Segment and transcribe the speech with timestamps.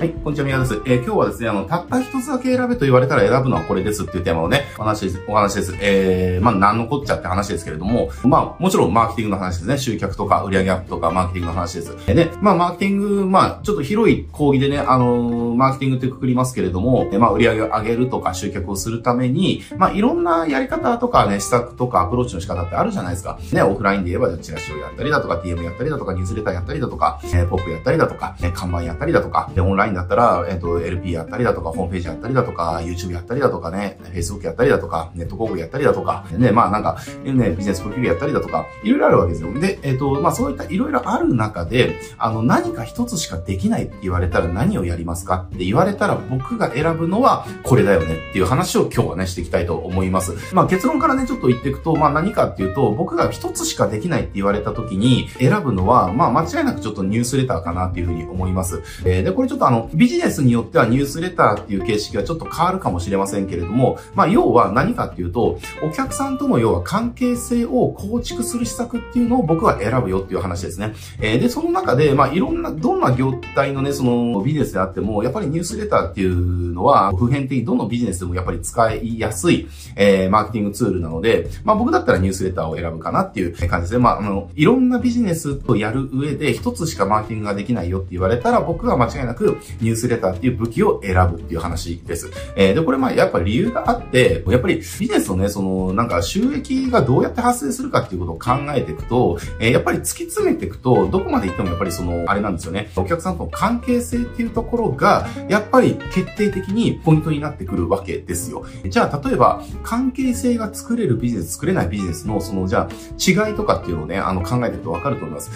[0.00, 0.80] はい、こんにちは、宮です。
[0.86, 5.76] えー、今日はですね、あの、たった一つだけ選べと言われたら選ぶのはこれですっていうテーマをね、お話です、お話です。
[5.78, 9.76] えー、まあ、なんのこっちゃって話ですけれども、まあ、もちろんマーケティングの話ですね。
[9.76, 12.06] 集客とか売上アップとかマーケティングの話です。
[12.06, 23.38] でね、まあ、マーケティング、まあ、ちょっと広い講義でね、あのー、マーケティングってくくりますけれども、えまあ、売上を上げるとか集客をするために、まあ、いろんなやり方とかね、施策とかアプローチの仕方ってあるじゃないですか。
[23.52, 39.52] ね、オフラインで言えば、チラシをやったりだとか、DM やったりだとか、ニュースレターやったりだとか、えー、ポップやったりだとか、ね、看板やったりだとか、で、オンラインだったら、えっ、ー、と、LP やったりだとか、ホームページやったりだとか、YouTube やったりだとかね、Facebook やったりだとか、ネット広告やったりだとか、ね、まあなんか、ね、ビジネスプロフィールやったりだとか、いろいろあるわけですよ。
[39.58, 50.54] で、えっ、ー、と、まあそういったいろいろある中で、あの、何か一つしかできないって言われたら何をやりますかって言われたら僕が選ぶのはこれだよねっていう話を今日はね、していきたいと思います。
[50.54, 58.82] まあ結論からね、ちょっと言っていくと、まあ何かっていうと、僕が一つしかできないって言われた時に選ぶのは、まあ間違いなくちょっとニュースレターかなっていうふうに思います。
[59.04, 70.94] えー、で、これちょっとあの、ビジネスによってはニュースレターっていう形式はちょっと変わるかもしれませんけれども、まあ、要は何かっていうと、お客さんとの要は関係性を構築する施策っていうのを僕は選ぶよっていう話ですね。
[71.20, 83.98] えー、で、その中で、まあ、いろんな、どんな業態のね、そのビジネスであっても、やっぱりニュースレターっていうのは、普遍的、どのビジネスでもやっぱり使いやすい、えー、マーケティングツールなので、まあ、僕だったらニュースレターを選ぶかなっていう感じですね。
[83.98, 92.30] まあ、あの、いろんなビジネスとやる上で、一つしかマーケティングができないよって言われたら、僕は間違いなくニュースレターっていう武器を選ぶっていう話です。
[92.56, 102.90] えー、で、これまあやっぱ理由があって、やっぱりビジネスのね、そのなんか収益がどうやって発生するかっていうことを考えていくと、えー、やっぱり突き詰めていくと、どこまで行ってもやっぱりその、あれなんですよね。
[102.96, 108.64] お客さんとの関係性っていうところが、やっぱり決定的にポイントになってくるわけですよ。
[108.84, 115.50] じゃあ、例えば、関係性が作れるビジネス、作れないビジネスの、その、じゃあ、違いとかっていうのをね、あの、考えていくとわかると思います。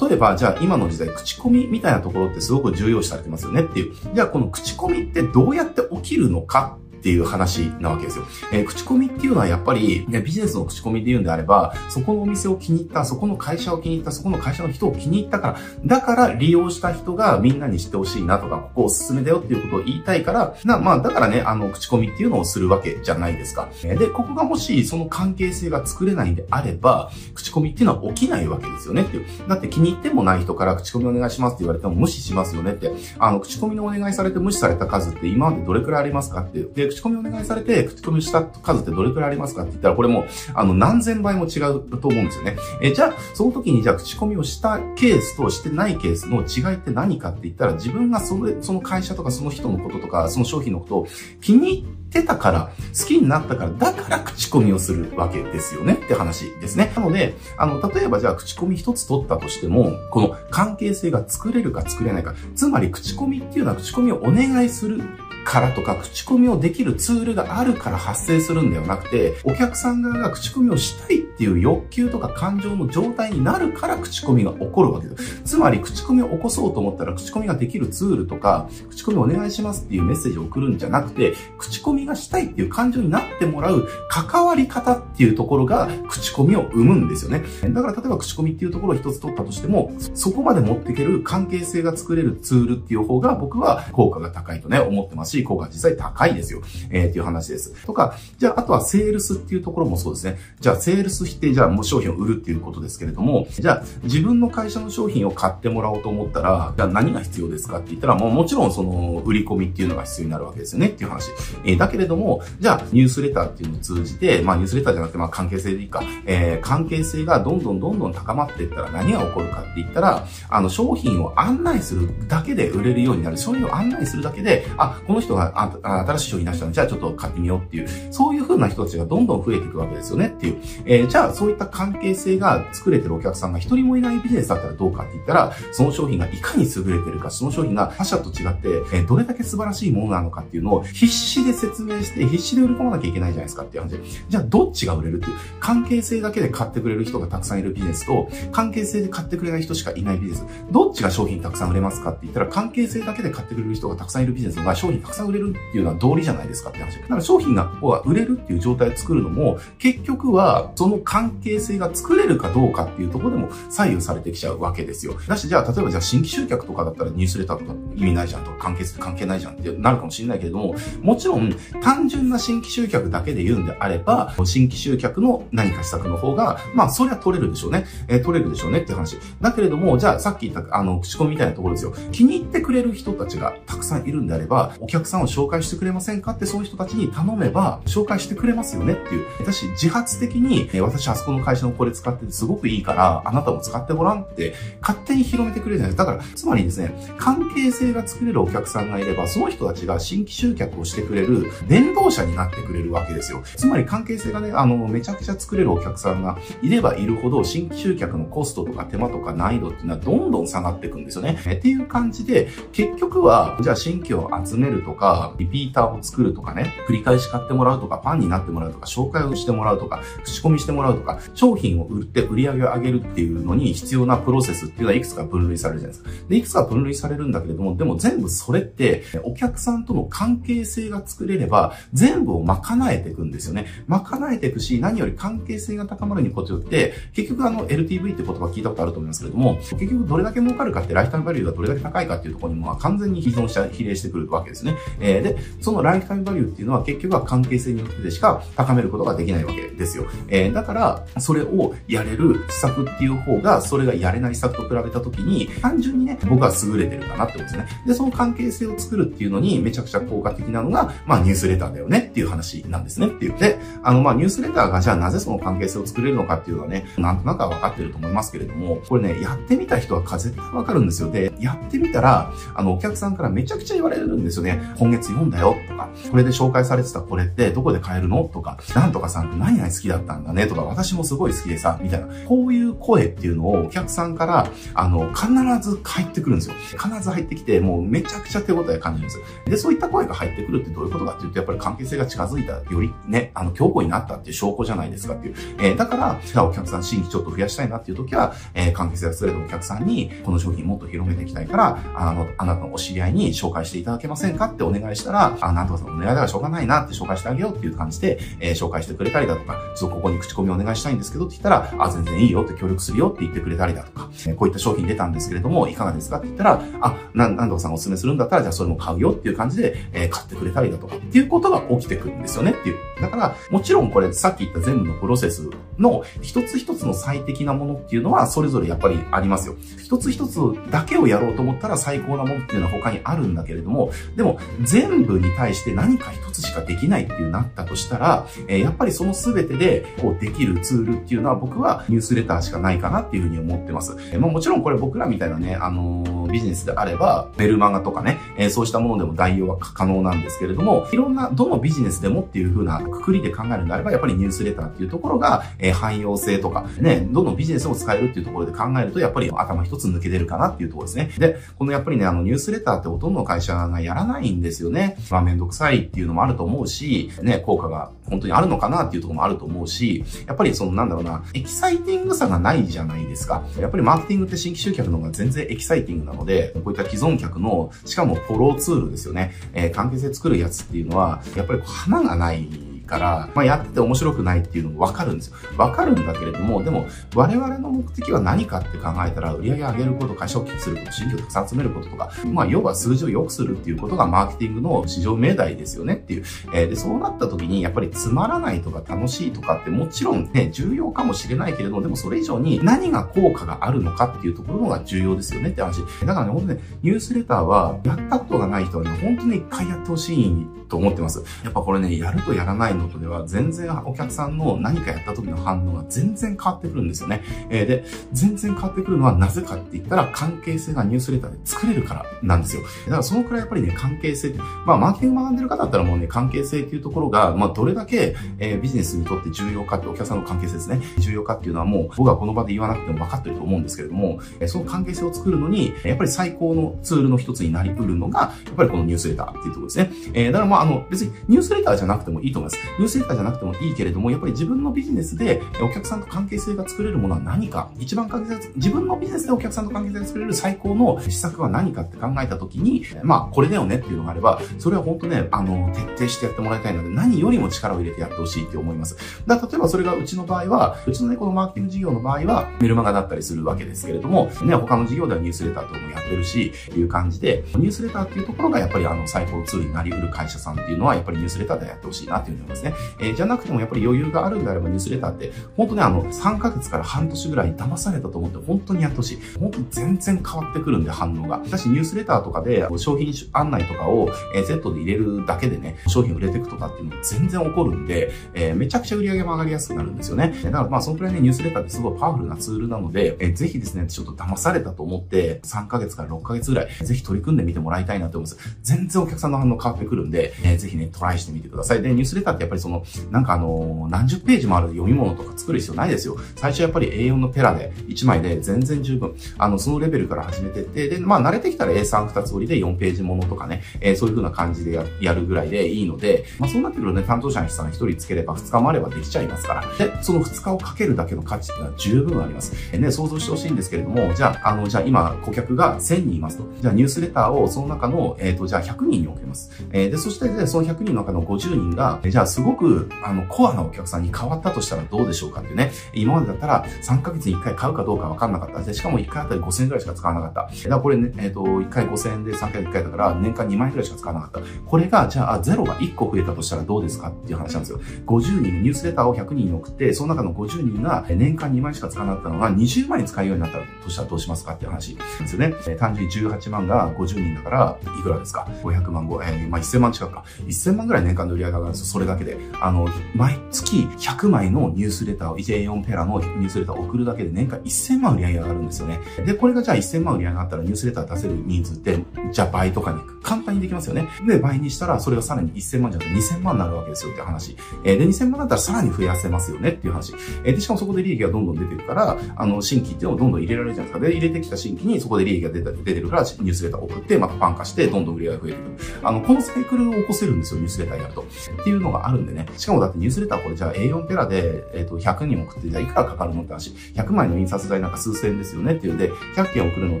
[0.08, 3.94] 例えば、じゃあ、今の時代、口コミみたいなところってすごく重要視されてますよねっていう。
[4.14, 8.24] じゃあ、この口コミってどうやって起きるのかっていう話なわけですよ。
[8.50, 23.68] えー、口コミっていうのはやっぱり、ね、ビジネスの口コミで言うんであれば、そこのお店を気に入った、そこの会社を気に入った、そこの会社の人を気に入ったから、だから利用した人がみんなに知ってほしいなとか、ここおすすめだよっていうことを言いたいから、な、まあ、だからね、あの、口コミっていうのをするわけじゃないですか。
[23.84, 29.26] えで、ここがもしその関係性が作れないんであれば、口コミっていうのは起きないわけですよねっていう。
[29.48, 32.90] だって気に入ってもない人から口コミお願いしますって言われても無視しますよねって。
[33.20, 36.62] あの、口コミのお願いされて無視された数って今までどれくらいありますかって。
[36.62, 40.24] で、口コミお願いされて口コミした数ってどれくらいありますかって言ったら、これも、
[40.54, 42.56] あの、何千倍も違うと思うんですよね。
[42.80, 51.08] え、じゃあ、その時に、じゃあ、口コミをしたケースとしてないケースの違いって何かって言ったら、自分がそれ、その会社とかその人のこととか、その商品のことを
[51.42, 56.92] 気に入ってたから、好きになったから、だから口コミをするわけですよねって話ですね。
[56.96, 65.02] なので、あの、例えばじゃあ口コミ一つ取ったとしても、この関係性が作れるか作れないか、つまり口コミっていうのは口コミをお願いする
[65.46, 75.42] からとか、口コミをできるツールがあるから発生するんではなくて、お客さん側が口コミをしたいっていう欲求とか感情の状態になるから口コミが起こるわけです。
[75.44, 87.44] つまり、口コミを起こそうと思ったら、口コミができるツールとか、口コミお願いしますっていうメッセージを送るんじゃなくて、口コミがしたいっていう感情になってもらう関わり方っていうところが、口コミを生むんですよね。
[87.72, 96.62] だから、例えば口コミっていうところを一つ取ったとしても、そこまで持っていける関係性が作れるツールっていう方が、僕は効果が高いとね、思ってますし、効果実際高いですよ。
[96.90, 97.74] えー、っていう話です。
[97.84, 100.38] とか、じゃあ、あとはセールスっていうところもそうですね。
[100.60, 111.30] じゃあ、セールスして、じゃあ、もう商品を売るっていうことですけれども、じゃあ、自分の会社の商品を買ってもらおうと思ったら、じゃあ何が必要ですかって言ったら、もうもちろんその、売り込みっていうのが必要になるわけですよねっていう話。
[111.64, 123.36] えー、だけれども、じゃあ、ニュースレターっていうのを通じて、まあ、ニュースレターじゃなくて、まあ、関係性でいいか、えー、関係性がどんどんどんどん高まっていったら何が起こるかって言ったら、あの、商品を案内するだけで売れるようになる。
[123.36, 128.25] 商品を案内するだけで、あ、この人があ新しい商品出したのじゃあちょっと買ってみようっていう、そう
[128.58, 130.56] な人たちがどんどん増えていくわけですよねっていう。
[130.84, 144.00] えー、じゃあそういった関係性が作れてるお客さんが一人もいないビジネスだったらどうかって言ったら、その商品がいかに優れてるか、その商品が他社と違って、えー、どれだけ素晴らしいものなのかっていうのを必死で説明して、必死で売り込まなきゃいけないじゃないですかっていう話で。
[144.28, 145.36] じゃあどっちが売れるっていう。
[145.60, 150.46] 関係性だけで買ってくれる人がたくさんいるビジネスと、関係性で買ってくれない人しかいないビジネス。
[150.70, 157.00] どっちが商品たくさん売れますかって言ったら、関係性だけで買ってくれる人がたくさんいるビジネスのが商品たくさん売れるっていうのは道理じゃないですかって話。
[157.00, 157.70] だから商品が
[158.04, 165.14] 売れるっていう状態を作るのも、結局はその関係性が作れるかどうかっていうところでも左右されてきちゃうわけですよ。
[165.26, 171.52] だし、じゃあ、例えばじゃあ新規集客とかだったらニュースレターとか意味ないじゃんとか関係性関係ないじゃんってなるかもしれないけれども、もちろん
[171.82, 177.84] 単純な新規集客だけで言うんであれば、新規集客の何か施策の方が、まあ、それは取れるでしょうね。
[178.06, 179.18] えー、取れるでしょうねって話。
[179.40, 181.92] だけれども、じゃあさっき言った、あの、口コミみたいなところですよ。
[182.12, 189.26] 気に入ってくれる人たちがたくさんいるんであれば、お客さんを紹介してくれませんかってそういう人たちに頼めば、紹介してくれますよねっていう。
[189.40, 196.04] 私、自発的に、え、私あそこの会社のこれ使っててすごくいいから、あなたも使ってごらんって、勝手に広めてくれるじゃないですか。
[196.04, 203.42] だから、つまりですね、関係性が作れるお客さんがいれば、その人たちが新規集客をしてくれる伝道者になってくれるわけですよ。
[203.56, 211.38] つまり関係性がね、あの、めちゃくちゃ作れるお客さんがいればいるほど、新規集客のコストとか手間とか難易度っていうのはどんどん下がっていくんですよね。
[211.46, 226.28] っていう感じで、結局は、じゃあ新規を集めるとか、リピーターを作るとかね、繰り返し買ってもらうとか、ファンにになってもらうとか、紹介をしてもらうとか、口コミしてもらうとか、商品を売って売り上げを上げるっていうのに必要なプロセスっていうのはいくつか分類されるじゃないですか。
[226.28, 233.66] で、いくつか分類されるんだけれども、でも全部それって、お客さんとの関係性が作れれば、全部を賄えていくんですよね。
[233.88, 244.74] 賄えていくし、何より関係性が高まるにことよって、結局あの LTV って言葉聞いたことあると思いますけれども、結局どれだけ儲かるかってライフタイムバリューがどれだけ高いかっていうところにも完全に依存した、比例してくるわけですね。
[245.00, 250.06] えー、で、そのライフタイムバリューっていうのは結局は関係性によってでしか高めることができないわけですよ。
[250.28, 257.66] えー、だから、それをやれる施策っていう方が、それがやれない施策と比べたときに、単純にね、僕は優れてるかなってことですね。
[257.86, 271.10] で、その関係性を作るっていうのにめちゃくちゃ効果的なのが、まあニュースレターだよねっていう話なんですねって言って、あのまあニュースレターがじゃあなぜその関係性を作れるのかっていうのはね、なんとなくは分かってると思いますけれども、これね、やってみた人は絶対わかるんですよ。
[271.10, 274.60] で、やってみたら、あの、お客さんからめちゃくちゃ言われるんですよね。
[274.78, 278.24] 今月読んだよとか、これで紹介されてたこれってどこで買えるの？
[278.24, 280.46] とか、なんとかさんって何々好きだったんだね？
[280.46, 282.06] とか、私もすごい好きでさ、みたいな。
[282.26, 285.28] こういう声っていうのをお客さんから、あの、必
[285.60, 286.54] ず返ってくるんですよ。
[286.56, 289.20] 必ず入ってきて、もうめちゃくちゃ手応え感じるんです。
[289.50, 295.34] で、そういった声が入ってくるってどういうことかっていうと、やっぱり関係性が近づいた、よりね、あの、強固になったっていう証拠じゃないですかっていう。
[295.58, 322.76] えー、だから、じゃあお客さん新規ちょっと増やしたいなっていう時は、えー、関係性が作れるお客さんに、この商品もっと広めていきたいから、あの、あなたのお知り合いに紹介していただけませんかってお願いしたら、あ、なんとかさんお願いだからしょうがないなって紹介してあげようっていう感じで、えー、紹介してくれたりだとか、ちょっとここに口コミお願いしたいんですけどって言ったら、あ、全然いいよって協力するよって言ってくれたりだとか、えー、こういった商品出たんですけれども、いかがですかって言ったら、あ、な、なんとかさんお勧めするんだったら、じゃあそれも買うよっていう感じで、えー、買ってくれたりだとかっていうことが起きてくるんですよねっていう。
[323.00, 329.56] だから、もちろんこれさっき言った全部のプロセスの一つ一つの最適なものっていうのはそれぞれやっぱりありますよ。
[329.82, 330.38] 一つ一つ
[330.70, 343.96] だけをやろうと思ったら最高なものっていうのは他にあるんだけれども、でも全部に対して何か一つしかできないっていうなったとしたら、えー、やっぱりその全てでこうできるツールっていうのは僕はニュースレターしかないかなっていうふうに思ってます。
[344.12, 361.10] えー、まあ、もちろんこれ僕らみたいなね、あのー、ビジネスであれば、ベルマガとかね、えそうしたものでも代用は可能なんですけれども、いろんな、どのビジネスでもっていう風なくくりで考えるんであれば、やっぱりニュースレターっていうところが、え汎用性とか、ね、どのビジネスも使えるっていうところで考えると、やっぱり頭一つ抜け出るかなっていうところですね。
[361.18, 364.96] で、このやっぱりね、あの、ニュースレターってほとんどの会社がやらないんですよね。
[365.10, 373.44] まあ、めんどくさいっていうのもあると思うし、ね、効果が本当にあるのかなっていうところもあると思うし、やっぱりそのなんだろうな、エキサイティングさがないじゃないですか。
[373.58, 379.32] やっぱりマーケティングって新規集客の方が全然エキサイティングなので、こういった既存客の、しかもフォローツールですよね。
[379.52, 382.48] えー、関係性作るやつっていうのは、やっぱり華がない
[382.86, 385.36] から、まあ、やってて面白くないっていうのもわかるんですよ。
[385.56, 396.24] わかるんだけれども、でも、我々の目的は何かって考えたら、売り上げ上げること、会社を大きくすること、新規をたくさん集めることとか、まあ、要は数字を良くするっていうことがマーケティングの市場命題ですよねっていう。
[396.52, 405.80] えー、で、そうなった時に、やっぱりつまらないとか楽しいとかってもちろんね、重要かもしれないけれども、でもそれ以上に何が効果があるのかっていうところが重要ですよねって話。
[406.04, 411.22] だからね、本当ね、ニュースレターは、やったことがない人はね、本当に一回やってほしいと思ってます。
[411.44, 417.22] やっぱこれね、やるとやらないのとでは、全然お客さんの何かやった時の反応が全然変わってくるんですよね。
[417.50, 422.62] えー、で、全然変わってくるのはなぜかって言ったら、関係性がニュースレターで作れるからなんですよ。
[422.86, 430.80] だからそのくらいやっぱりね、関係性って、まあ、マーケティング学んでる方だったらもうね、関係性っていうところが、まあ、どれだけ、えー、ビジネスにとって重要かって、お客さんの関係性ですね。
[430.98, 439.90] 重要かっていうのはもう、僕はこの場で言わなくても分かってると思うんですけれども、えー、その関係性を作るのに、やっぱり最高のツールの一つになり得るのが、やっぱりこのニュースレターっていうところですね。
[440.14, 442.65] えー、だからまあ、あの、別にニュースレターじゃなくてもいいと思います。
[442.78, 458.96] ニュースレターじゃなくてもいいけれども、やっぱり自分のビジネスでお客さんと関係性が作れるものは何か、一番関係性自分のビジネスでお客さんと関係性が作れる最高の施策は何かって考えたときに、まあ、これだよねっていうのがあれば、それは本当ね、あの、徹底してやってもらいたいので、何よりも力を入れてやってほしいって思います。
[459.26, 472.74] だ例えばそれがうちの場合は、うちのね、このマーケティング事業の場合は、メルマガだったりするわけですけれども、ね、他の事業ではニュースレターとかもやってるし、いう感じで、ニュースレターっていうところがやっぱりあの、最高ツールになり得る会社さんっていうのは、やっぱりニュースレターでやってほしいなっていうふうに思いますね。
[472.98, 479.18] えー、じゃなくてもやっぱり余裕があるんであればニュースレターって、本当ね、あの、3ヶ月から半年ぐらい騙されたと思って本当にやってほしい。
[479.38, 481.44] 本当全然変わってくるんで、反応が。
[481.44, 490.34] しかしニュースレターとかで商品案内とかを、えー、Z で入れるだけでね、商品売れていくとかっていうのも全然起こるんで、えー、めちゃくちゃ売り上げも上がりやすくなるんですよね。
[490.44, 498.58] だからまあそのくらいね、ニュースレターってすごいパワフルなツールなので、えー、ぜひですね、ちょっと騙されたと思って、3ヶ月から6ヶ月ぐらい、ぜひ取り組んでみてもらいたいなと思います。
[498.62, 501.82] 全然お客さんの反応変わってくるんで、えー、ぜひね、トライしてみてください。
[501.82, 506.16] で、ニュースレターってやっぱりその、なんかあの、何十ページもある読み物とか作る必要ないですよ。
[506.36, 509.14] 最初やっぱり A4 のペラで、1枚で全然十分。
[509.38, 519.86] あの、そのレベルから始めてって、で、まあ慣れてきたら A3 2つ折りで4ページものとかね、えー、そういう風な感じでややるぐらいでいいので、まあそうなってくるとね、担当者の人さん1人つければ2日もあればできちゃいますから。
[519.86, 522.52] で、その2日をかけるだけの価値っていうのは十分あります。
[522.72, 526.44] えー、ね、想像してほしいんですけれども、じゃあ、あの、じゃあ今、顧客が1000人いますと。
[526.60, 529.50] じゃあニュースレターをその中の、えっ、ー、と、じゃあ100人に置けます。
[529.72, 535.72] えー、で、そして、ね、その100人の中の50人が、じゃあすごく、あの、コアなお客さんに変わったとしたらどうでしょうかっていうね。
[535.94, 538.60] 今までだったら3ヶ月に1回買うかどうかわかんなかった。
[538.60, 540.42] で、しかも1回あたり5000円くらいしか使わなかった。
[540.42, 544.48] だからこれね、えっ、ー、と、1回5000円で3ヶ月1回だから年間2万円くらいしか使わなかった。
[544.66, 547.80] これが、じゃあ、ゼロが1個増えたとしたらどうですかっていう話なんですよ。
[548.04, 555.54] 50人、ニュースレターを100人に送って、その中の50人が年間2万円しか使わなかったのが20万円使うようになったとしたらどうしますかっていう話なんですよね。
[555.78, 560.24] 単純に18万が50人だから、いくらですか ?500 万、5、えー、まあ、1000万近くか。
[560.46, 561.86] 1000万ぐらい年間の売り上げが上がるんですよ。
[561.86, 562.36] それだけで。
[562.60, 569.00] あの、毎月100枚のニュースレターを、1A4 ペラのニュースレターを送るだけで年間1000万売り上げ上がるんですよね。
[569.24, 571.98] で、これがじゃあ1000万売り上げ上がったらニュースレター出せる人数って、
[572.32, 574.08] じゃあ倍とかに簡単にできますよね。
[574.26, 577.56] で、倍にしたら、それがさらに1000万じゃなくて2000万になるわけですよって話。
[577.84, 580.14] えー、で、2000万だったらさらに増やせますよねっていう話。
[580.44, 584.06] えー、で、しかもそこで利益がどんどん出てるから、あの、新規っていうのをどんどん入れられるじゃないですか。
[584.06, 589.00] で、入れてきた新規にそこで利益が出た出てるから、ニュースレターを送って、またパン化して、どんどん売り上げが増えてくる。
[589.02, 591.22] あの、このサイクルを起こせるんですよ、ニュースレターやると。
[591.22, 592.46] っていうのがあるんでね。
[592.56, 596.70] しかもだってニュースレターこれじゃあ A4 ペラで、えっ、ー、と、100人送って、じゃあいくらかかるのって話。
[596.94, 600.00] 100枚の印刷代なんか数千円ですよねっていうんで、100件送るのっ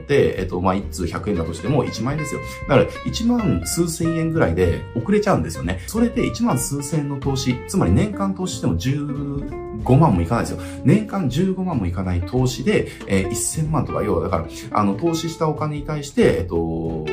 [0.02, 2.40] て、えっ、ー、と、まあ、1通100円だとしても1万円ですよ。
[2.68, 5.80] だから、1万数千円ぐらいで遅れちゃうんですよね。
[5.88, 10.60] それで1万数千円の投資、つまり年間投資しても15万もいかないですよ。
[10.84, 17.04] 年間15万もいかない投資で、えー、1000万とか、要はだから、あの、投資したお金に対して、えっと、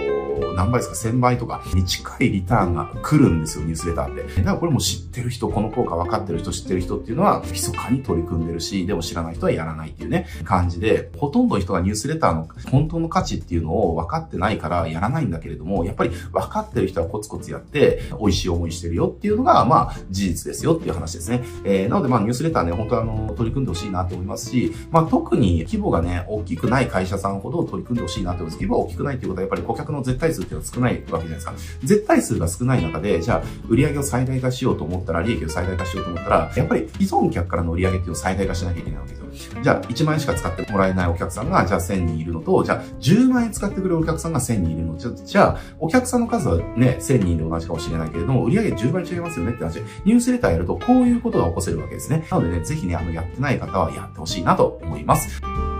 [0.55, 4.23] 何倍ですか ?1000 倍とかに近いリターンが来るんですよ、ニュースレターって。
[4.37, 21.43] だからこれも知ってる人、この効果分かってる人、知ってる人っていうのは、密かに取り組んでるし、でも知らない人はやらないっていうね、感じで、ほとんどの人がニュースレターの本当の価値っていうのを分かってないからやらないんだけれども、やっぱり分かってる人はコツコツやって、美味しい思いしてるよっていうのが、まあ、事実ですよっていう話ですね。
[21.63, 28.55] えー、なのでまあ、ニュースレターね、本当あの、取り組んでほしいなと思いますし、まあ、特に規模がね、大きくない会社さんほど取り組んでほしいなと思います。
[28.57, 31.53] 規模が大きくないっていうことは、やっぱり顧客の絶対数っていうのは少ないわけじゃないですか。
[31.83, 39.61] 絶対数が少ない中で、じゃあ、売上を最大化しようと思ったら、利益を最大化しようと思ったら、やっぱり既存客からの売上っていうのを最大化しなきゃいけないわけですよ。
[39.61, 44.97] じゃあ、1万円しか使ってもらえないお客さんが、じゃあ1000人いるのと、じゃあ、10万円使ってくれるお客さんが1000人いるの。
[44.97, 52.25] じゃあ、お客さんの数はね、1000人で同じかもしれないけれども、売上10倍違いますよねって話、ニュースレターやると、こういうことが起こせるわけですね。
[52.29, 55.72] なのでね、ぜひね、あの、やってない方はやってほしいなと思います。